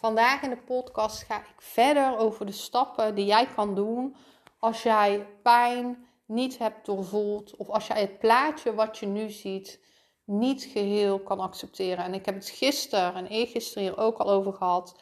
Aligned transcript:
Vandaag 0.00 0.42
in 0.42 0.50
de 0.50 0.56
podcast 0.56 1.22
ga 1.22 1.38
ik 1.38 1.54
verder 1.56 2.18
over 2.18 2.46
de 2.46 2.52
stappen 2.52 3.14
die 3.14 3.24
jij 3.24 3.46
kan 3.46 3.74
doen 3.74 4.16
als 4.58 4.82
jij 4.82 5.26
pijn 5.42 6.06
niet 6.26 6.58
hebt 6.58 6.86
doorvoeld 6.86 7.56
of 7.56 7.68
als 7.68 7.86
jij 7.86 8.00
het 8.00 8.18
plaatje 8.18 8.74
wat 8.74 8.98
je 8.98 9.06
nu 9.06 9.30
ziet 9.30 9.80
niet 10.24 10.62
geheel 10.62 11.18
kan 11.18 11.40
accepteren. 11.40 12.04
En 12.04 12.14
ik 12.14 12.26
heb 12.26 12.34
het 12.34 12.48
gisteren 12.48 13.14
en 13.14 13.26
eergisteren 13.26 13.82
hier 13.82 13.98
ook 13.98 14.18
al 14.18 14.30
over 14.30 14.52
gehad. 14.52 15.00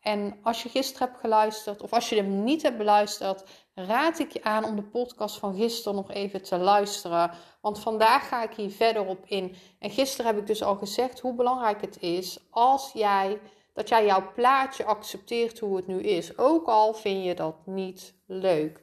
En 0.00 0.38
als 0.42 0.62
je 0.62 0.68
gisteren 0.68 1.08
hebt 1.08 1.20
geluisterd 1.20 1.82
of 1.82 1.92
als 1.92 2.08
je 2.08 2.16
hem 2.16 2.44
niet 2.44 2.62
hebt 2.62 2.78
beluisterd, 2.78 3.44
raad 3.74 4.18
ik 4.18 4.32
je 4.32 4.42
aan 4.42 4.64
om 4.64 4.76
de 4.76 4.82
podcast 4.82 5.38
van 5.38 5.54
gisteren 5.54 5.96
nog 5.96 6.10
even 6.10 6.42
te 6.42 6.56
luisteren. 6.56 7.30
Want 7.60 7.78
vandaag 7.78 8.28
ga 8.28 8.42
ik 8.42 8.54
hier 8.54 8.70
verder 8.70 9.06
op 9.06 9.24
in. 9.26 9.56
En 9.78 9.90
gisteren 9.90 10.26
heb 10.26 10.40
ik 10.40 10.46
dus 10.46 10.62
al 10.62 10.76
gezegd 10.76 11.20
hoe 11.20 11.34
belangrijk 11.34 11.80
het 11.80 12.00
is 12.00 12.38
als 12.50 12.90
jij 12.92 13.40
dat 13.74 13.88
jij 13.88 14.04
jouw 14.04 14.32
plaatje 14.32 14.84
accepteert 14.84 15.58
hoe 15.58 15.76
het 15.76 15.86
nu 15.86 16.00
is, 16.00 16.38
ook 16.38 16.66
al 16.66 16.94
vind 16.94 17.24
je 17.24 17.34
dat 17.34 17.66
niet 17.66 18.14
leuk. 18.26 18.82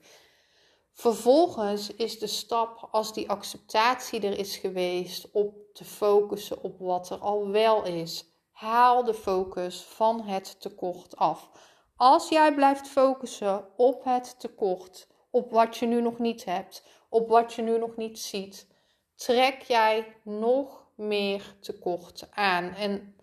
Vervolgens 0.93 1.95
is 1.95 2.19
de 2.19 2.27
stap, 2.27 2.87
als 2.91 3.13
die 3.13 3.29
acceptatie 3.29 4.21
er 4.21 4.37
is 4.37 4.57
geweest, 4.57 5.31
op 5.31 5.55
te 5.73 5.85
focussen 5.85 6.63
op 6.63 6.79
wat 6.79 7.09
er 7.09 7.17
al 7.17 7.47
wel 7.49 7.85
is. 7.85 8.25
Haal 8.51 9.03
de 9.03 9.13
focus 9.13 9.81
van 9.81 10.21
het 10.21 10.61
tekort 10.61 11.15
af. 11.15 11.49
Als 11.95 12.29
jij 12.29 12.53
blijft 12.53 12.87
focussen 12.87 13.67
op 13.75 14.03
het 14.03 14.39
tekort, 14.39 15.07
op 15.29 15.51
wat 15.51 15.77
je 15.77 15.85
nu 15.85 16.01
nog 16.01 16.19
niet 16.19 16.45
hebt, 16.45 16.83
op 17.09 17.29
wat 17.29 17.53
je 17.53 17.61
nu 17.61 17.77
nog 17.77 17.95
niet 17.95 18.19
ziet, 18.19 18.67
trek 19.15 19.61
jij 19.61 20.15
nog 20.23 20.85
meer 20.95 21.55
tekort 21.61 22.27
aan. 22.31 22.73
En 22.73 23.15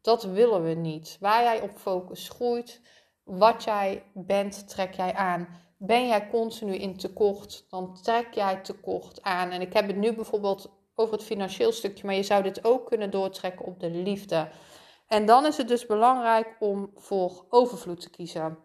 dat 0.00 0.22
willen 0.22 0.64
we 0.64 0.74
niet. 0.74 1.16
Waar 1.20 1.42
jij 1.42 1.60
op 1.60 1.70
focus 1.76 2.28
groeit, 2.28 2.80
wat 3.24 3.64
jij 3.64 4.02
bent, 4.14 4.68
trek 4.68 4.94
jij 4.94 5.14
aan. 5.14 5.48
Ben 5.78 6.06
jij 6.06 6.28
continu 6.28 6.74
in 6.74 6.96
tekort, 6.96 7.64
dan 7.68 7.94
trek 8.02 8.34
jij 8.34 8.56
tekort 8.56 9.22
aan. 9.22 9.50
En 9.50 9.60
ik 9.60 9.72
heb 9.72 9.86
het 9.86 9.96
nu 9.96 10.12
bijvoorbeeld 10.14 10.70
over 10.94 11.14
het 11.14 11.24
financieel 11.24 11.72
stukje, 11.72 12.06
maar 12.06 12.14
je 12.14 12.22
zou 12.22 12.42
dit 12.42 12.64
ook 12.64 12.86
kunnen 12.86 13.10
doortrekken 13.10 13.66
op 13.66 13.80
de 13.80 13.90
liefde. 13.90 14.50
En 15.06 15.26
dan 15.26 15.46
is 15.46 15.56
het 15.56 15.68
dus 15.68 15.86
belangrijk 15.86 16.56
om 16.58 16.90
voor 16.94 17.46
overvloed 17.48 18.00
te 18.00 18.10
kiezen. 18.10 18.58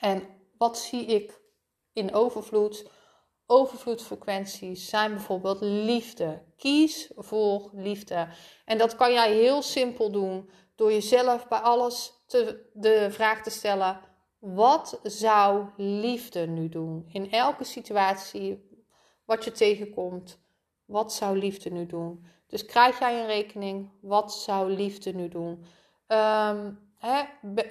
En 0.00 0.22
wat 0.58 0.78
zie 0.78 1.04
ik 1.06 1.40
in 1.92 2.14
overvloed? 2.14 2.90
Overvloedfrequenties 3.46 4.88
zijn 4.88 5.10
bijvoorbeeld 5.10 5.60
liefde. 5.60 6.42
Kies 6.56 7.10
voor 7.16 7.70
liefde. 7.72 8.28
En 8.64 8.78
dat 8.78 8.96
kan 8.96 9.12
jij 9.12 9.32
heel 9.32 9.62
simpel 9.62 10.10
doen 10.10 10.50
door 10.82 10.92
jezelf 10.92 11.48
bij 11.48 11.58
alles 11.58 12.12
te, 12.26 12.70
de 12.72 13.06
vraag 13.10 13.42
te 13.42 13.50
stellen: 13.50 14.00
wat 14.38 15.00
zou 15.02 15.66
liefde 15.76 16.46
nu 16.46 16.68
doen? 16.68 17.04
In 17.08 17.30
elke 17.30 17.64
situatie 17.64 18.70
wat 19.24 19.44
je 19.44 19.52
tegenkomt, 19.52 20.40
wat 20.84 21.12
zou 21.12 21.38
liefde 21.38 21.70
nu 21.70 21.86
doen? 21.86 22.26
Dus 22.46 22.64
krijg 22.64 22.98
jij 22.98 23.20
een 23.20 23.26
rekening, 23.26 23.90
wat 24.00 24.34
zou 24.34 24.70
liefde 24.70 25.12
nu 25.12 25.28
doen? 25.28 25.64
Hè, 26.98 27.22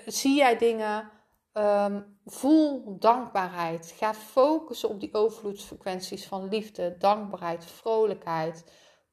zie 0.05 0.35
jij 0.35 0.57
dingen? 0.57 1.11
Um, 1.53 2.19
voel 2.25 2.99
dankbaarheid. 2.99 3.93
Ga 3.97 4.13
focussen 4.13 4.89
op 4.89 4.99
die 4.99 5.13
overvloedsfrequenties 5.13 6.27
van 6.27 6.49
liefde, 6.49 6.97
dankbaarheid, 6.97 7.65
vrolijkheid, 7.65 8.63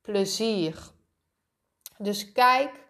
plezier. 0.02 0.90
Dus 1.96 2.32
kijk 2.32 2.87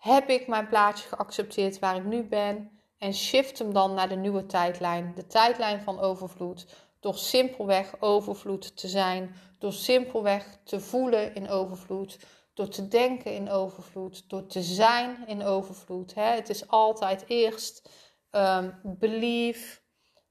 heb 0.00 0.28
ik 0.28 0.46
mijn 0.46 0.68
plaatje 0.68 1.08
geaccepteerd 1.08 1.78
waar 1.78 1.96
ik 1.96 2.04
nu 2.04 2.22
ben 2.22 2.80
en 2.98 3.14
shift 3.14 3.58
hem 3.58 3.72
dan 3.72 3.94
naar 3.94 4.08
de 4.08 4.16
nieuwe 4.16 4.46
tijdlijn, 4.46 5.12
de 5.14 5.26
tijdlijn 5.26 5.80
van 5.80 6.00
overvloed. 6.00 6.66
Door 7.00 7.14
simpelweg 7.14 7.94
overvloed 8.00 8.76
te 8.76 8.88
zijn, 8.88 9.34
door 9.58 9.72
simpelweg 9.72 10.58
te 10.64 10.80
voelen 10.80 11.34
in 11.34 11.48
overvloed, 11.48 12.18
door 12.54 12.68
te 12.68 12.88
denken 12.88 13.34
in 13.34 13.50
overvloed, 13.50 14.28
door 14.28 14.46
te 14.46 14.62
zijn 14.62 15.26
in 15.26 15.44
overvloed. 15.44 16.14
Het 16.14 16.48
is 16.48 16.68
altijd 16.68 17.24
eerst 17.26 17.90
um, 18.30 18.80
belief. 18.82 19.82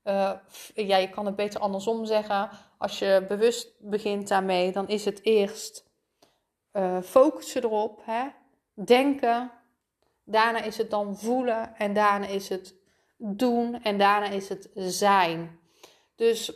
Uh, 0.03 0.31
ja, 0.73 0.97
je 0.97 1.09
kan 1.09 1.25
het 1.25 1.35
beter 1.35 1.59
andersom 1.59 2.05
zeggen. 2.05 2.49
Als 2.77 2.99
je 2.99 3.25
bewust 3.27 3.73
begint 3.79 4.27
daarmee, 4.27 4.71
dan 4.71 4.87
is 4.87 5.05
het 5.05 5.25
eerst 5.25 5.85
uh, 6.73 7.01
focussen 7.01 7.63
erop. 7.63 8.01
Hè? 8.05 8.27
Denken, 8.73 9.51
Daarna 10.29 10.61
is 10.61 10.77
het 10.77 10.89
dan 10.89 11.17
voelen 11.17 11.75
en 11.77 11.93
daarna 11.93 12.27
is 12.27 12.49
het 12.49 12.75
doen 13.17 13.83
en 13.83 13.97
daarna 13.97 14.27
is 14.27 14.49
het 14.49 14.69
zijn. 14.75 15.59
Dus 16.15 16.53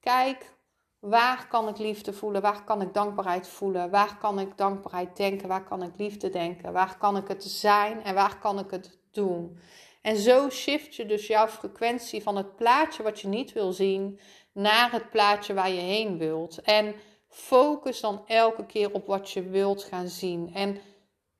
kijk, 0.00 0.52
waar 0.98 1.46
kan 1.48 1.68
ik 1.68 1.78
liefde 1.78 2.12
voelen? 2.12 2.42
Waar 2.42 2.64
kan 2.64 2.82
ik 2.82 2.94
dankbaarheid 2.94 3.48
voelen? 3.48 3.90
Waar 3.90 4.18
kan 4.18 4.38
ik 4.38 4.56
dankbaarheid 4.56 5.16
denken? 5.16 5.48
Waar 5.48 5.64
kan 5.64 5.82
ik 5.82 5.92
liefde 5.96 6.30
denken? 6.30 6.72
Waar 6.72 6.98
kan 6.98 7.16
ik 7.16 7.28
het 7.28 7.44
zijn 7.44 8.02
en 8.02 8.14
waar 8.14 8.38
kan 8.38 8.58
ik 8.58 8.70
het 8.70 8.98
doen? 9.10 9.58
En 10.02 10.16
zo 10.16 10.50
shift 10.50 10.94
je 10.94 11.06
dus 11.06 11.26
jouw 11.26 11.48
frequentie 11.48 12.22
van 12.22 12.36
het 12.36 12.56
plaatje 12.56 13.02
wat 13.02 13.20
je 13.20 13.28
niet 13.28 13.52
wil 13.52 13.72
zien 13.72 14.20
naar 14.52 14.92
het 14.92 15.10
plaatje 15.10 15.54
waar 15.54 15.70
je 15.70 15.80
heen 15.80 16.18
wilt. 16.18 16.60
En 16.60 16.94
focus 17.28 18.00
dan 18.00 18.22
elke 18.26 18.66
keer 18.66 18.92
op 18.92 19.06
wat 19.06 19.30
je 19.30 19.42
wilt 19.42 19.84
gaan 19.84 20.08
zien. 20.08 20.50
En 20.54 20.80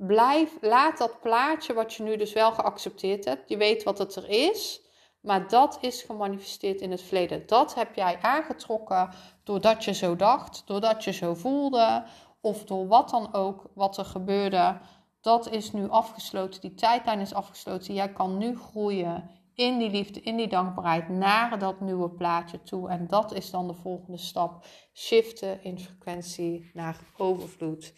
blijf, 0.07 0.59
laat 0.61 0.99
dat 0.99 1.21
plaatje 1.21 1.75
wat 1.75 1.95
je 1.95 2.03
nu 2.03 2.17
dus 2.17 2.33
wel 2.33 2.53
geaccepteerd 2.53 3.25
hebt, 3.25 3.49
je 3.49 3.57
weet 3.57 3.83
wat 3.83 3.99
het 3.99 4.17
er 4.17 4.29
is, 4.29 4.81
maar 5.21 5.49
dat 5.49 5.79
is 5.81 6.03
gemanifesteerd 6.03 6.81
in 6.81 6.91
het 6.91 7.03
verleden. 7.03 7.47
Dat 7.47 7.75
heb 7.75 7.95
jij 7.95 8.19
aangetrokken 8.21 9.11
doordat 9.45 9.85
je 9.85 9.93
zo 9.93 10.17
dacht, 10.17 10.63
doordat 10.67 11.05
je 11.05 11.13
zo 11.13 11.35
voelde, 11.35 12.05
of 12.41 12.65
door 12.65 12.87
wat 12.87 13.11
dan 13.11 13.35
ook 13.35 13.71
wat 13.75 13.97
er 13.99 14.05
gebeurde. 14.05 14.81
Dat 15.21 15.51
is 15.51 15.73
nu 15.73 15.89
afgesloten, 15.89 16.61
die 16.61 16.75
tijdlijn 16.75 17.21
is 17.21 17.35
afgesloten. 17.35 17.95
Jij 17.95 18.13
kan 18.13 18.39
nu 18.39 18.59
groeien 18.59 19.31
in 19.55 19.79
die 19.79 19.91
liefde, 19.91 20.21
in 20.21 20.37
die 20.37 20.49
dankbaarheid 20.49 21.09
naar 21.09 21.59
dat 21.59 21.81
nieuwe 21.81 22.11
plaatje 22.11 22.63
toe. 22.63 22.89
En 22.89 23.07
dat 23.07 23.33
is 23.33 23.51
dan 23.51 23.67
de 23.67 23.75
volgende 23.75 24.19
stap. 24.19 24.67
Shiften 24.95 25.63
in 25.65 25.79
frequentie 25.79 26.71
naar 26.75 26.99
overvloed. 27.17 27.95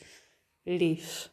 Lief. 0.63 1.33